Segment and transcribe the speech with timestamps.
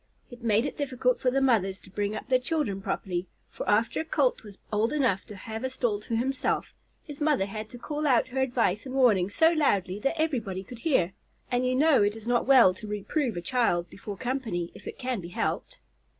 [0.31, 3.99] It made it difficult for the mothers to bring up their children properly, for after
[3.99, 7.77] a Colt was old enough to have a stall to himself, his mother had to
[7.77, 11.13] call out her advice and warnings so loudly that everybody could hear,
[11.51, 14.97] and you know it is not well to reprove a child before company if it
[14.97, 15.77] can be helped.